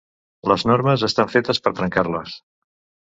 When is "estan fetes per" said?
1.07-1.75